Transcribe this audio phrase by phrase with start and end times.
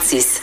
[0.00, 0.42] 56.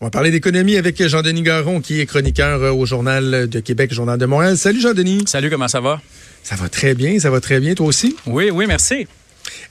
[0.00, 4.18] On va parler d'économie avec Jean-Denis Garon, qui est chroniqueur au Journal de Québec, Journal
[4.18, 4.56] de Montréal.
[4.56, 5.24] Salut Jean-Denis.
[5.26, 6.00] Salut, comment ça va?
[6.42, 8.16] Ça va très bien, ça va très bien, toi aussi?
[8.26, 9.06] Oui, oui, merci.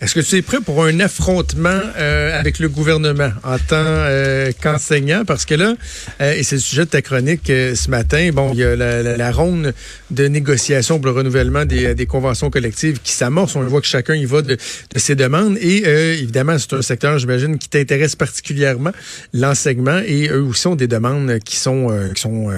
[0.02, 4.52] Est-ce que tu es prêt pour un affrontement euh, avec le gouvernement en tant euh,
[4.60, 5.26] qu'enseignant?
[5.26, 5.76] Parce que là,
[6.22, 9.32] euh, et c'est le sujet de ta chronique ce matin, bon, il y a la,
[9.32, 9.74] ronde
[10.10, 13.56] de négociation pour le renouvellement des, conventions collectives qui s'amorce.
[13.56, 14.58] On voit que chacun y va de,
[14.96, 15.58] ses demandes.
[15.62, 15.84] Et
[16.20, 18.92] évidemment, c'est un secteur, j'imagine, qui t'intéresse particulièrement,
[19.34, 20.02] l'enseignement.
[20.06, 22.50] Et eux aussi ont des demandes qui sont, qui sont,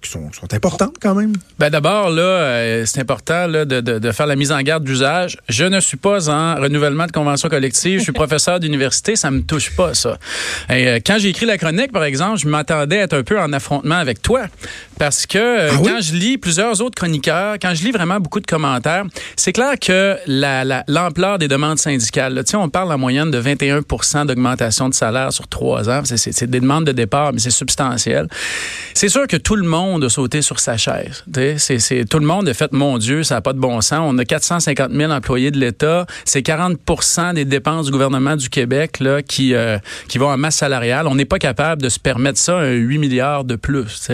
[0.00, 1.32] qui sont, importantes quand même.
[1.58, 5.38] Ben d'abord, là, c'est important de, de, de faire la mise en garde d'usage.
[5.48, 7.98] Je ne suis pas en renouvellement de convention collective.
[7.98, 10.18] Je suis professeur d'université, ça me touche pas, ça.
[10.70, 13.38] Et, euh, quand j'ai écrit la chronique, par exemple, je m'attendais à être un peu
[13.38, 14.46] en affrontement avec toi.
[14.98, 18.40] Parce que euh, ah quand je lis plusieurs autres chroniqueurs, quand je lis vraiment beaucoup
[18.40, 19.04] de commentaires,
[19.36, 20.16] c'est clair que
[20.88, 23.80] l'ampleur des demandes syndicales, là, on parle en moyenne de 21
[24.24, 26.02] d'augmentation de salaire sur trois ans.
[26.04, 28.28] C'est des demandes de départ, mais c'est substantiel.
[28.94, 31.24] C'est sûr que tout le monde a sauté sur sa chaise.
[31.58, 34.00] C'est tout le monde a fait, mon Dieu, ça n'a pas de bon sens.
[34.02, 36.06] On a 450 000 employés de l'État.
[36.24, 36.61] C'est 40
[37.34, 41.06] des dépenses du gouvernement du Québec là, qui, euh, qui vont en masse salariale.
[41.06, 44.10] On n'est pas capable de se permettre ça, un 8 milliards de plus.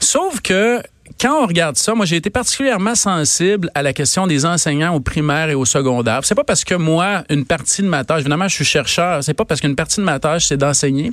[0.00, 0.80] Sauf que
[1.20, 5.00] quand on regarde ça, moi j'ai été particulièrement sensible à la question des enseignants au
[5.00, 6.20] primaire et au secondaire.
[6.24, 9.34] C'est pas parce que moi une partie de ma tâche, évidemment je suis chercheur, c'est
[9.34, 11.12] pas parce qu'une partie de ma tâche c'est d'enseigner.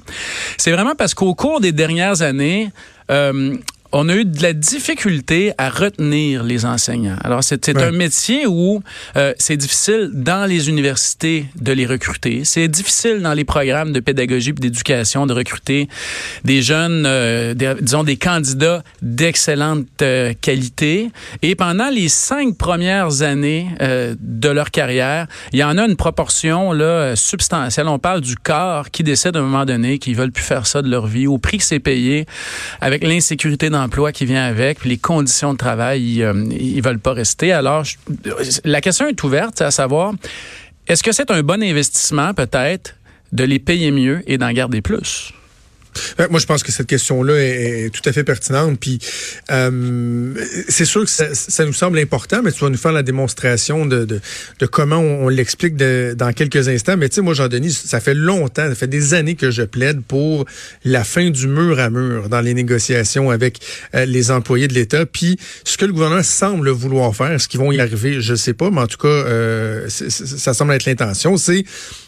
[0.58, 2.72] C'est vraiment parce qu'au cours des dernières années,
[3.12, 3.56] euh,
[3.94, 7.16] on a eu de la difficulté à retenir les enseignants.
[7.24, 8.82] Alors, c'est un métier où
[9.16, 12.44] euh, c'est difficile dans les universités de les recruter.
[12.44, 15.88] C'est difficile dans les programmes de pédagogie et d'éducation de recruter
[16.44, 21.12] des jeunes, euh, disons, des candidats d'excellente euh, qualité.
[21.44, 26.72] Et pendant les cinq premières années de leur carrière, il y en a une proportion
[26.72, 27.88] là substantielle.
[27.88, 30.82] On parle du corps qui décide à un moment donné qu'ils veulent plus faire ça
[30.82, 32.26] de leur vie au prix que c'est payé,
[32.82, 36.82] avec l'insécurité dans emploi qui vient avec, puis les conditions de travail, ils, euh, ils
[36.82, 37.52] veulent pas rester.
[37.52, 37.84] Alors,
[38.64, 40.14] la question est ouverte, à savoir,
[40.88, 42.96] est-ce que c'est un bon investissement peut-être
[43.32, 45.34] de les payer mieux et d'en garder plus?
[46.20, 48.80] Euh, moi, je pense que cette question-là est, tout à fait pertinente.
[48.80, 49.00] Puis,
[49.52, 50.34] euh,
[50.68, 54.06] c'est sûr que ça, nous semble important, mais tu vas nous faire la démonstration de,
[54.06, 56.98] de, comment on, l'explique dans quelques instants.
[56.98, 60.02] Mais tu sais, moi, Jean-Denis, ça fait longtemps, ça fait des années que je plaide
[60.02, 60.46] pour
[60.84, 63.60] la fin du mur à mur dans les négociations avec
[63.96, 65.06] euh, les employés de l'État.
[65.06, 68.54] Puis, ce que le gouvernement semble vouloir faire, ce qu'ils vont y arriver, je sais
[68.54, 69.24] pas, mais en tout cas,
[69.90, 71.66] ça semble être l'intention, c'est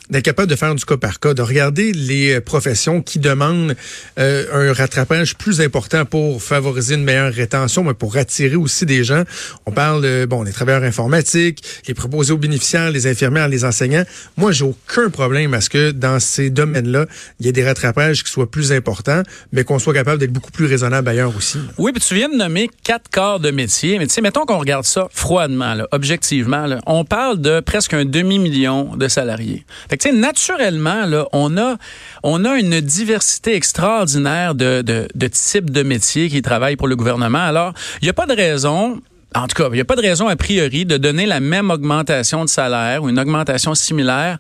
[0.10, 3.76] d'être capable de faire du cas par cas, de regarder les professions qui demandent
[4.20, 9.04] euh, un rattrapage plus important pour favoriser une meilleure rétention, mais pour attirer aussi des
[9.04, 9.24] gens.
[9.66, 14.06] On parle, bon, des travailleurs informatiques, les proposés aux bénéficiaires, les infirmières, les enseignants.
[14.38, 17.06] Moi, j'ai aucun problème à ce que dans ces domaines-là,
[17.40, 20.52] il y ait des rattrapages qui soient plus importants, mais qu'on soit capable d'être beaucoup
[20.52, 21.60] plus raisonnable ailleurs aussi.
[21.78, 24.60] Oui, puis tu viens de nommer quatre corps de métier, mais tu sais, mettons qu'on
[24.60, 29.66] regarde ça froidement, là, objectivement, là, on parle de presque un demi-million de salariés
[30.12, 31.78] naturellement, là, on a,
[32.24, 36.96] on a une diversité extraordinaire de, de, de types de métiers qui travaillent pour le
[36.96, 37.46] gouvernement.
[37.46, 39.02] Alors, il n'y a pas de raison
[39.36, 41.70] en tout cas, il n'y a pas de raison a priori de donner la même
[41.70, 44.38] augmentation de salaire ou une augmentation similaire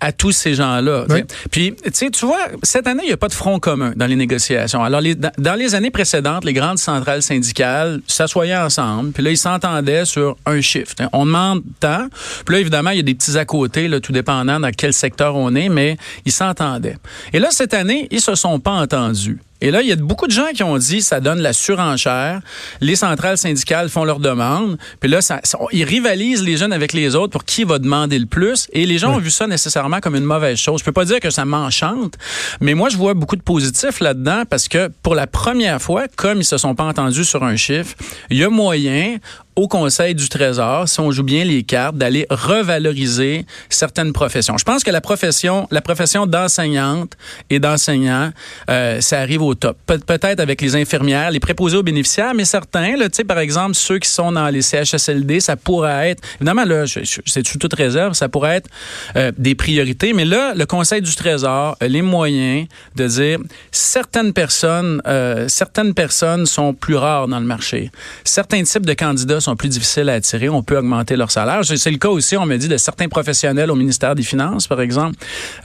[0.00, 1.04] à tous ces gens-là.
[1.50, 4.06] Puis, tu sais, tu vois, cette année, il n'y a pas de front commun dans
[4.06, 4.82] les négociations.
[4.82, 9.38] Alors, les, dans les années précédentes, les grandes centrales syndicales s'assoyaient ensemble, puis là, ils
[9.38, 10.94] s'entendaient sur un chiffre.
[11.12, 12.08] On demande tant,
[12.46, 14.92] puis là, évidemment, il y a des petits à côté, là, tout dépendant dans quel
[14.92, 16.96] secteur on est, mais ils s'entendaient.
[17.32, 19.38] Et là, cette année, ils se sont pas entendus.
[19.60, 22.40] Et là, il y a beaucoup de gens qui ont dit ça donne la surenchère.
[22.80, 24.78] Les centrales syndicales font leurs demandes.
[25.00, 25.40] Puis là, ça,
[25.72, 28.68] ils rivalisent les jeunes avec les autres pour qui va demander le plus.
[28.72, 30.80] Et les gens ont vu ça nécessairement comme une mauvaise chose.
[30.80, 32.14] Je peux pas dire que ça m'enchante,
[32.60, 36.40] mais moi, je vois beaucoup de positifs là-dedans parce que pour la première fois, comme
[36.40, 37.94] ils se sont pas entendus sur un chiffre,
[38.30, 39.18] il y a moyen
[39.56, 44.56] au Conseil du Trésor, si on joue bien les cartes, d'aller revaloriser certaines professions.
[44.58, 47.16] Je pense que la profession, la profession d'enseignante
[47.50, 48.30] et d'enseignant,
[48.70, 49.76] euh, ça arrive au top.
[49.86, 54.08] peut-être avec les infirmières, les préposés aux bénéficiaires, mais certains, là, par exemple, ceux qui
[54.08, 58.56] sont dans les CHSLD, ça pourrait être, évidemment, là, c'est sous toute réserve, ça pourrait
[58.56, 58.70] être
[59.16, 63.38] euh, des priorités, mais là, le Conseil du Trésor a les moyens de dire
[63.72, 67.90] certaines personnes, euh, certaines personnes sont plus rares dans le marché.
[68.24, 71.60] Certains types de candidats sont plus difficiles à attirer, on peut augmenter leur salaire.
[71.64, 74.80] C'est le cas aussi, on me dit, de certains professionnels au ministère des Finances, par
[74.80, 75.16] exemple.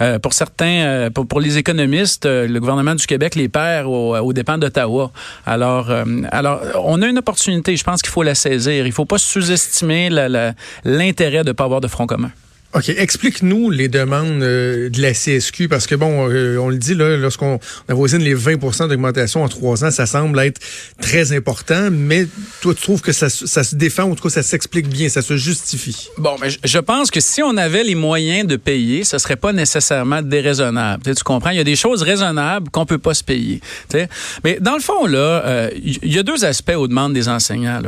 [0.02, 4.16] Euh, pour certains, euh, pour, les économistes, euh, le gouvernement du Québec les perd aux
[4.16, 5.12] au dépens d'Ottawa.
[5.46, 5.92] Alors,
[6.32, 7.76] alors, on a une opportunité.
[7.76, 8.86] Je pense qu'il faut la saisir.
[8.86, 10.10] Il ne faut pas sous-estimer
[10.84, 12.32] l'intérêt de ne pas avoir de front commun.
[12.76, 12.90] OK.
[12.90, 17.16] Explique-nous les demandes euh, de la CSQ, parce que, bon, euh, on le dit, là,
[17.16, 17.58] lorsqu'on
[17.88, 20.60] avoisine les 20% d'augmentation en trois ans, ça semble être
[21.00, 22.28] très important, mais
[22.60, 25.22] toi, tu trouves que ça, se défend, ou en tout cas, ça s'explique bien, ça
[25.22, 26.10] se justifie?
[26.18, 29.54] Bon, mais je pense que si on avait les moyens de payer, ce serait pas
[29.54, 31.16] nécessairement déraisonnable.
[31.16, 31.52] Tu, comprends?
[31.52, 33.62] Il y a des choses raisonnables qu'on peut pas se payer.
[34.44, 37.82] Mais dans le fond, là, il y a deux aspects aux demandes des enseignants.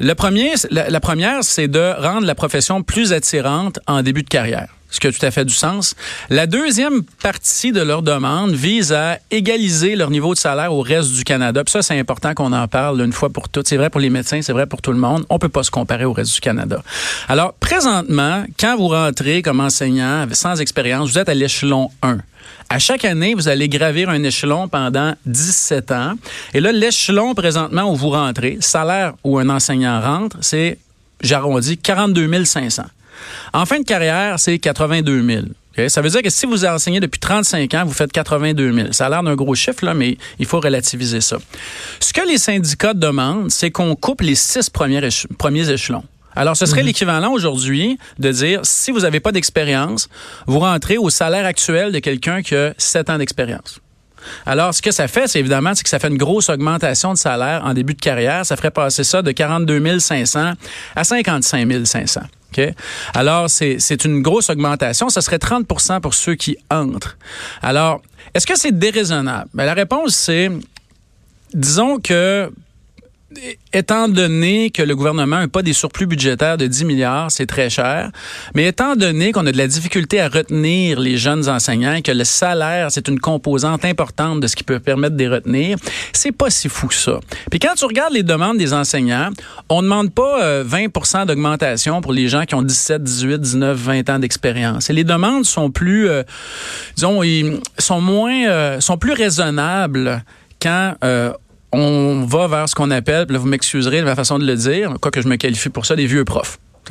[0.00, 4.31] Le premier, la, la première, c'est de rendre la profession plus attirante en début de
[4.32, 5.96] carrière ce qui a tout à fait du sens.
[6.28, 11.12] La deuxième partie de leur demande vise à égaliser leur niveau de salaire au reste
[11.12, 11.64] du Canada.
[11.64, 13.66] Puis ça, c'est important qu'on en parle une fois pour toutes.
[13.66, 15.24] C'est vrai pour les médecins, c'est vrai pour tout le monde.
[15.30, 16.82] On peut pas se comparer au reste du Canada.
[17.28, 22.18] Alors, présentement, quand vous rentrez comme enseignant sans expérience, vous êtes à l'échelon 1.
[22.68, 26.14] À chaque année, vous allez gravir un échelon pendant 17 ans.
[26.52, 30.78] Et là, l'échelon présentement où vous rentrez, salaire où un enseignant rentre, c'est,
[31.22, 32.82] j'arrondis, 42 500.
[33.52, 35.88] En fin de carrière, c'est 82 000.
[35.88, 38.88] Ça veut dire que si vous enseignez depuis 35 ans, vous faites 82 000.
[38.92, 41.38] Ça a l'air d'un gros chiffre, là, mais il faut relativiser ça.
[41.98, 46.04] Ce que les syndicats demandent, c'est qu'on coupe les six premiers, premiers échelons.
[46.34, 46.88] Alors, ce serait mhm.
[46.88, 50.08] l'équivalent aujourd'hui de dire, si vous n'avez pas d'expérience,
[50.46, 53.80] vous rentrez au salaire actuel de quelqu'un qui a 7 ans d'expérience.
[54.46, 57.18] Alors, ce que ça fait, c'est évidemment c'est que ça fait une grosse augmentation de
[57.18, 58.44] salaire en début de carrière.
[58.46, 60.52] Ça ferait passer ça de 42 500
[60.96, 62.20] à 55 500.
[63.14, 65.08] Alors, c'est une grosse augmentation.
[65.08, 67.16] Ça serait 30% pour ceux qui entrent.
[67.62, 68.02] Alors,
[68.34, 69.48] est-ce que c'est déraisonnable?
[69.54, 70.50] Ben, la réponse, c'est,
[71.54, 72.52] disons que
[73.72, 77.70] étant donné que le gouvernement n'a pas des surplus budgétaires de 10 milliards, c'est très
[77.70, 78.10] cher,
[78.54, 82.12] mais étant donné qu'on a de la difficulté à retenir les jeunes enseignants et que
[82.12, 85.78] le salaire, c'est une composante importante de ce qui peut permettre de les retenir,
[86.12, 87.20] c'est pas si fou que ça.
[87.50, 89.30] Puis quand tu regardes les demandes des enseignants,
[89.68, 93.76] on ne demande pas 20 euh, d'augmentation pour les gens qui ont 17, 18, 19,
[93.76, 94.90] 20 ans d'expérience.
[94.90, 96.22] Et les demandes sont plus, euh,
[96.96, 100.24] disons, ils sont moins, euh, sont plus raisonnables
[100.60, 100.94] quand
[101.72, 104.94] on va vers ce qu'on appelle, là, vous m'excuserez de ma façon de le dire,
[105.00, 106.58] quoi que je me qualifie pour ça, des vieux profs.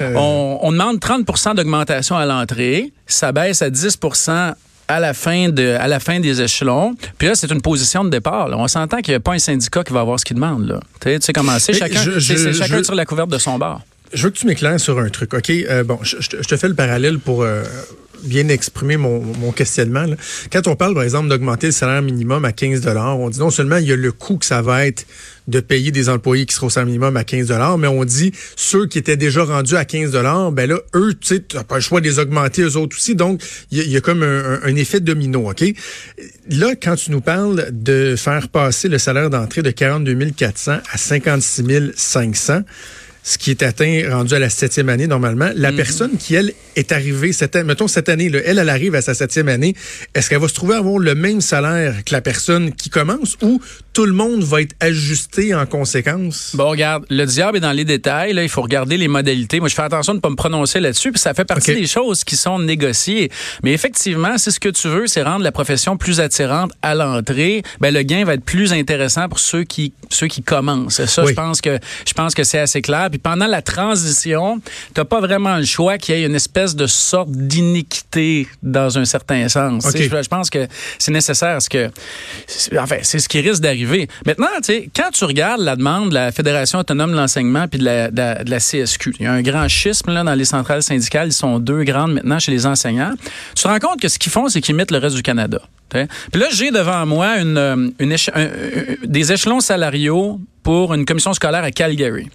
[0.00, 3.98] on, on, demande 30% d'augmentation à l'entrée, ça baisse à 10
[4.88, 6.94] à la fin de à la fin des échelons.
[7.18, 8.48] Puis là, c'est une position de départ.
[8.52, 10.66] On s'entend qu'il n'y a pas un syndicat qui va avoir ce qu'il demande.
[10.66, 10.80] Là.
[11.00, 11.72] Tu sais comment c'est?
[11.72, 13.80] Chacun, chacun sur la couverte de son bar.
[14.12, 15.34] Je veux que tu m'éclaires sur un truc.
[15.34, 15.50] OK?
[15.50, 17.64] Euh, bon, je, te fais le parallèle pour euh,
[18.22, 20.04] bien exprimer mon, questionnement.
[20.52, 23.76] Quand on parle, par exemple, d'augmenter le salaire minimum à 15 on dit non seulement
[23.76, 25.06] il y a le coût que ça va être
[25.48, 28.86] de payer des employés qui seront au salaire minimum à 15 mais on dit ceux
[28.86, 30.12] qui étaient déjà rendus à 15
[30.52, 33.14] ben là, eux, tu sais, n'as pas le choix de les augmenter eux autres aussi.
[33.14, 35.64] Donc, il y, a comme un, un, effet domino, OK?
[36.50, 40.98] Là, quand tu nous parles de faire passer le salaire d'entrée de 42 400 à
[40.98, 42.62] 56 500,
[43.26, 45.50] ce qui est atteint, rendu à la septième année normalement.
[45.56, 45.76] La mhm.
[45.76, 49.14] personne qui, elle, est arrivée, cette, mettons cette année, là, elle, elle arrive à sa
[49.14, 49.74] septième année,
[50.14, 53.36] est-ce qu'elle va se trouver à avoir le même salaire que la personne qui commence
[53.42, 53.60] ou
[53.92, 56.52] tout le monde va être ajusté en conséquence?
[56.54, 58.32] Bon, regarde, le diable est dans les détails.
[58.32, 59.58] Là, il faut regarder les modalités.
[59.58, 61.86] Moi, je fais attention de ne pas me prononcer là-dessus, puis ça fait partie des
[61.88, 63.32] choses qui sont négociées.
[63.64, 67.64] Mais effectivement, si ce que tu veux, c'est rendre la profession plus attirante à l'entrée,
[67.80, 71.04] ben le gain va être plus intéressant pour ceux qui ceux qui commencent.
[71.04, 73.10] Ça, je pense que je pense que c'est assez clair.
[73.16, 74.60] Puis pendant la transition,
[74.94, 78.98] tu n'as pas vraiment le choix qu'il y ait une espèce de sorte d'iniquité dans
[78.98, 79.88] un certain sens.
[79.90, 80.68] Je, je, pense que
[80.98, 81.62] c'est nécessaire.
[81.62, 81.90] Ce que,
[82.78, 84.06] enfin, c'est ce qui risque d'arriver.
[84.26, 84.48] Maintenant,
[84.94, 88.50] quand tu regardes la demande de la Fédération autonome de l'enseignement puis de la, de,
[88.50, 91.28] la, CSQ, il y a un grand schisme là, dans les centrales syndicales.
[91.28, 93.14] Ils sont deux grandes maintenant chez les enseignants.
[93.54, 95.62] Tu te rends compte que ce qu'ils font, c'est qu'ils mettent le reste du Canada.
[95.88, 98.16] Puis là, j'ai devant moi une, une
[99.04, 102.28] des échelons salariaux pour une commission scolaire à Calgary.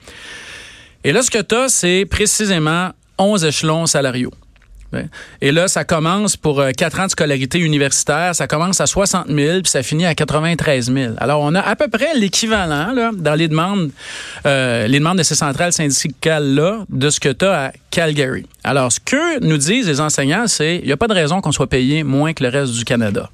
[1.04, 4.32] Et là, ce que tu as, c'est précisément 11 échelons salariaux.
[5.42, 9.28] Et là, ça commence pour 4 euh, ans de scolarité universitaire, ça commence à 60
[9.28, 11.14] 000 puis ça finit à 93 000.
[11.18, 13.92] Alors, on a à peu près l'équivalent là, dans les demandes,
[14.46, 18.46] euh, les demandes de ces centrales syndicales-là de ce que tu as à Calgary.
[18.64, 21.52] Alors, ce que nous disent les enseignants, c'est il n'y a pas de raison qu'on
[21.52, 23.30] soit payé moins que le reste du Canada.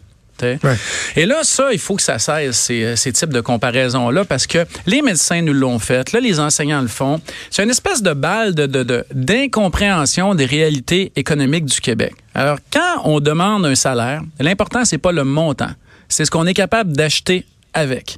[1.16, 4.48] Et là, ça, il faut que ça cesse, ces, euh, ces types de comparaisons-là, parce
[4.48, 7.20] que les médecins nous l'ont fait, là, les enseignants le font.
[7.50, 12.14] C'est une espèce de balle d'incompréhension de, de, des réalités économiques du Québec.
[12.34, 15.72] Alors, quand on demande un salaire, l'important, c'est pas le montant,
[16.08, 18.18] c'est ce qu'on est capable d'acheter avec.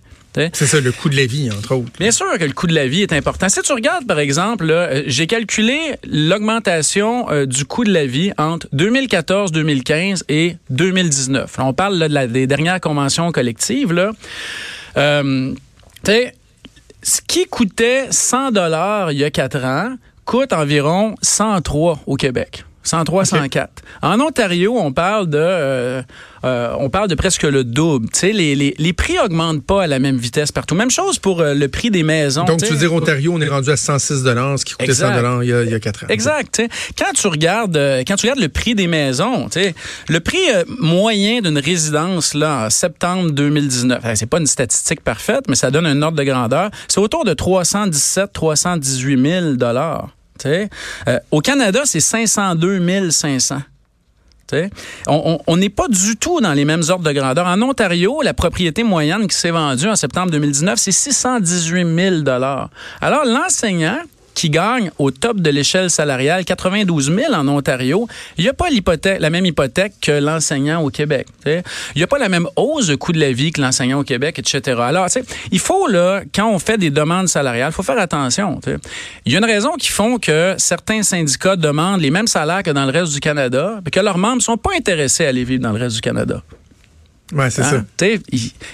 [0.54, 1.92] C'est ça, le coût de la vie, entre autres.
[2.00, 3.50] Bien sûr que le coût de la vie est important.
[3.50, 5.78] Si tu regardes, par exemple, euh, j'ai calculé
[6.08, 11.56] l'augmentation euh, du coût de la vie entre 2014, 2015 et 2019.
[11.60, 13.94] on parle là, de la, des dernières conventions collectives.
[13.94, 14.12] Là.
[14.98, 15.54] Euh,
[17.02, 22.66] ce qui coûtait 100 dollars il y a quatre ans coûte environ 103 au Québec.
[22.90, 23.84] 103, 104.
[24.02, 26.02] En Ontario, on parle de, euh,
[26.44, 28.10] euh, on parle de presque le double.
[28.10, 30.74] Tu sais, les, les, les, prix augmentent pas à la même vitesse partout.
[30.74, 32.46] Même chose pour euh, le prix des maisons.
[32.46, 35.50] Donc, tu veux dire Ontario, on est rendu à 106 ce qui coûtait 100 il
[35.50, 36.08] y, a, il y a 4 ans.
[36.10, 36.64] Exact.
[36.98, 37.78] Quand tu regardes,
[38.08, 39.76] quand tu regardes le prix des maisons, tu sais,
[40.08, 40.40] le prix
[40.80, 45.86] moyen d'une résidence là en septembre 2019, c'est pas une statistique parfaite, mais ça donne
[45.86, 46.72] un ordre de grandeur.
[46.88, 50.10] C'est autour de 317, 318 000 dollars.
[50.46, 53.62] Euh, au Canada, c'est 502 500.
[55.08, 57.46] On n'est pas du tout dans les mêmes ordres de grandeur.
[57.46, 62.30] En Ontario, la propriété moyenne qui s'est vendue en septembre 2019, c'est 618 000
[63.02, 64.00] Alors, l'enseignant
[64.40, 68.68] qui gagne au top de l'échelle salariale 92 000 en Ontario, il n'y a pas
[69.20, 71.28] la même hypothèque que l'enseignant au Québec.
[71.46, 71.62] Il
[71.98, 74.40] n'y a pas la même hausse de coût de la vie que l'enseignant au Québec,
[74.40, 74.80] etc.
[74.82, 75.08] Alors,
[75.52, 78.62] il faut, là, quand on fait des demandes salariales, il faut faire attention.
[79.26, 82.72] Il y a une raison qui font que certains syndicats demandent les mêmes salaires que
[82.72, 85.44] dans le reste du Canada, et que leurs membres ne sont pas intéressés à aller
[85.44, 86.42] vivre dans le reste du Canada.
[87.32, 87.86] Oui, c'est hein?
[88.00, 88.08] ça.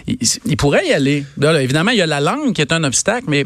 [0.07, 1.25] Il, il, pourrait y aller.
[1.59, 3.45] évidemment, il y a la langue qui est un obstacle, mais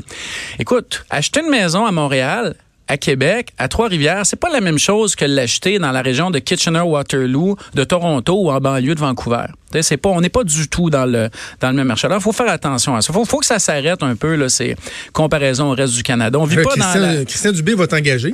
[0.59, 2.55] écoute, acheter une maison à Montréal,
[2.89, 6.39] à Québec, à Trois-Rivières, c'est pas la même chose que l'acheter dans la région de
[6.39, 9.45] Kitchener-Waterloo, de Toronto ou en banlieue de Vancouver.
[9.81, 12.07] C'est pas, on n'est pas du tout dans le dans le même marché.
[12.07, 13.13] Alors, il faut faire attention à ça.
[13.15, 14.75] Il faut, que ça s'arrête un peu là, ces
[15.13, 16.39] comparaisons au reste du Canada.
[16.39, 18.33] On vit pas Christian, dans Christian Dubé va t'engager.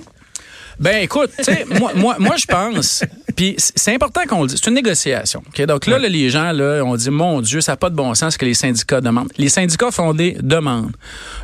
[0.80, 1.32] Ben écoute,
[1.80, 3.04] moi, moi, moi je pense,
[3.36, 5.44] puis c'est important qu'on le dise, c'est une négociation.
[5.68, 8.34] Donc là, les gens, là, on dit, mon Dieu, ça n'a pas de bon sens
[8.34, 9.32] ce que les syndicats demandent.
[9.38, 10.92] Les syndicats font des demandes.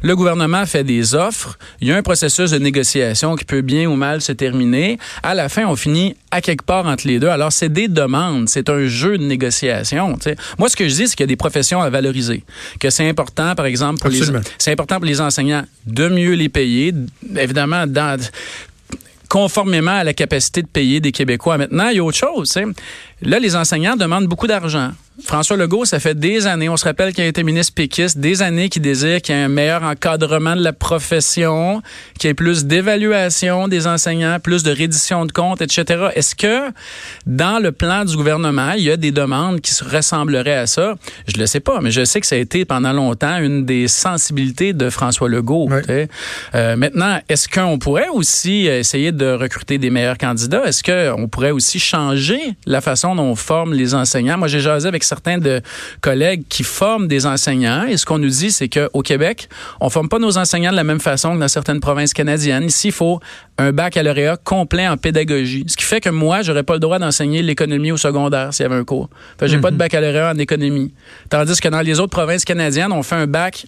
[0.01, 1.57] Le gouvernement fait des offres.
[1.81, 4.97] Il y a un processus de négociation qui peut bien ou mal se terminer.
[5.23, 7.27] À la fin, on finit à quelque part entre les deux.
[7.27, 8.47] Alors, c'est des demandes.
[8.47, 10.17] C'est un jeu de négociation.
[10.57, 12.43] Moi, ce que je dis, c'est qu'il y a des professions à valoriser.
[12.79, 14.21] Que c'est important, par exemple, pour les,
[14.57, 16.93] c'est important pour les enseignants de mieux les payer.
[17.35, 18.19] Évidemment, dans,
[19.31, 21.57] conformément à la capacité de payer des Québécois.
[21.57, 22.53] Maintenant, il y a autre chose.
[23.21, 24.91] Là, les enseignants demandent beaucoup d'argent.
[25.23, 28.41] François Legault, ça fait des années, on se rappelle qu'il a été ministre péquiste, des
[28.41, 31.81] années qu'il désire qu'il y ait un meilleur encadrement de la profession,
[32.17, 36.07] qu'il y ait plus d'évaluation des enseignants, plus de reddition de comptes, etc.
[36.15, 36.71] Est-ce que
[37.27, 40.95] dans le plan du gouvernement, il y a des demandes qui se ressembleraient à ça?
[41.27, 43.87] Je le sais pas, mais je sais que ça a été pendant longtemps une des
[43.87, 45.69] sensibilités de François Legault.
[46.55, 50.63] Euh, maintenant, est-ce qu'on pourrait aussi essayer de recruter des meilleurs candidats?
[50.65, 54.37] Est-ce qu'on pourrait aussi changer la façon on forme les enseignants?
[54.37, 55.61] Moi, j'ai jasé avec certains de
[56.01, 57.85] collègues qui forment des enseignants.
[57.85, 59.49] Et ce qu'on nous dit, c'est qu'au Québec,
[59.79, 62.65] on forme pas nos enseignants de la même façon que dans certaines provinces canadiennes.
[62.65, 63.19] Ici, il faut
[63.57, 65.65] un baccalauréat complet en pédagogie.
[65.67, 68.65] Ce qui fait que moi, j'aurais pas le droit d'enseigner l'économie au secondaire s'il y
[68.65, 69.09] avait un cours.
[69.35, 70.93] Enfin, j'ai pas de baccalauréat en économie.
[71.29, 73.65] Tandis que dans les autres provinces canadiennes, on fait un bac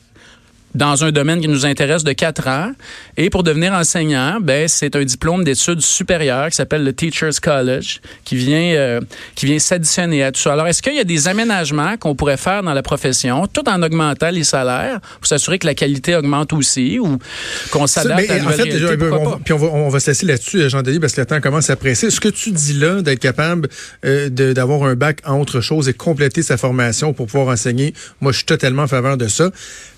[0.76, 2.72] dans un domaine qui nous intéresse de quatre ans.
[3.18, 8.02] Et pour devenir enseignant, ben, c'est un diplôme d'études supérieures qui s'appelle le Teachers College,
[8.24, 9.00] qui vient, euh,
[9.36, 10.54] qui vient s'additionner à tout ça.
[10.54, 13.82] Alors, est-ce qu'il y a des aménagements qu'on pourrait faire dans la profession, tout en
[13.84, 17.20] augmentant les salaires, pour s'assurer que la qualité augmente aussi, ou
[17.72, 20.26] qu'on s'adapte à la en fait, réalité, on, Puis on va, on va se laisser
[20.26, 22.10] là-dessus, euh, Jean-Denis, parce que le temps commence à presser.
[22.10, 23.70] Ce que tu dis là, d'être capable
[24.06, 28.32] euh, d'avoir un bac en autre chose et compléter sa formation pour pouvoir enseigner, moi,
[28.32, 29.52] je suis totalement en faveur de ça.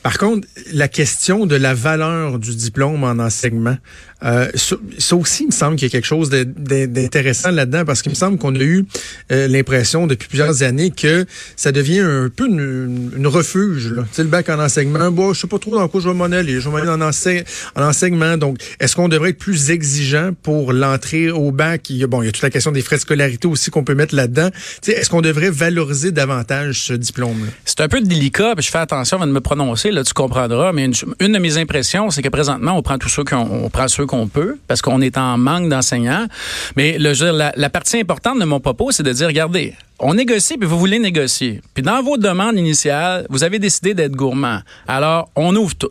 [0.04, 3.78] Par contre, la question de la valeur du diplôme en enseignement,
[4.24, 8.12] euh, ça, aussi, il me semble qu'il y a quelque chose d'intéressant là-dedans parce qu'il
[8.12, 8.86] me semble qu'on a eu
[9.32, 13.92] euh, l'impression depuis plusieurs années que ça devient un peu une, refuge.
[13.92, 14.04] Là.
[14.04, 16.14] Tu sais, le bac en enseignement, bon, je sais pas trop dans quoi je vais
[16.14, 18.38] m'en aller, je vais m'aller en, en enseignement.
[18.38, 21.90] Donc, est-ce qu'on devrait être plus exigeant pour l'entrée au bac?
[21.90, 23.72] Il y a, bon, il y a toute la question des frais de scolarité aussi
[23.72, 24.50] qu'on peut mettre là-dedans.
[24.82, 27.52] Tu sais, est-ce qu'on devrait valoriser davantage ce diplôme-là?
[27.66, 30.72] C'est un peu délicat, puis je fais attention avant de me prononcer, là, tu comprendras,
[30.72, 30.86] mais
[31.20, 34.28] une, de mes impressions, c'est que présentement, on prend tous ceux qu'on prend ceux qu'on
[34.28, 36.28] peut, parce qu'on est en manque d'enseignants.
[36.76, 40.80] Mais la partie importante de mon propos, c'est de dire, regardez, on négocie, puis vous
[40.80, 41.62] voulez négocier.
[41.74, 44.60] Puis dans vos demandes initiales, vous avez décidé d'être gourmand.
[44.88, 45.90] Alors, on ouvre tout.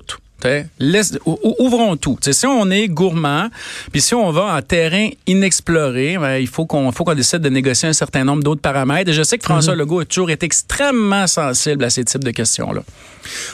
[0.78, 2.18] Laisse, ouvrons tout.
[2.20, 3.48] si on est gourmand,
[3.92, 7.48] puis si on va en terrain inexploré, ben, il faut qu'on faut qu'on décide de
[7.48, 9.10] négocier un certain nombre d'autres paramètres.
[9.10, 9.80] Et je sais que François mhm.
[9.80, 12.82] Legault a toujours été extrêmement sensible à ces types de questions-là.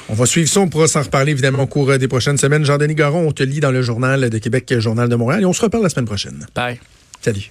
[0.09, 0.61] On va suivre ça.
[0.61, 2.65] On pourra s'en reparler évidemment au cours des prochaines semaines.
[2.65, 5.43] Jean-Denis Garon, on te lit dans le Journal de Québec, Journal de Montréal.
[5.43, 6.47] Et on se reparle la semaine prochaine.
[6.55, 6.81] Bye.
[7.23, 7.51] Salut.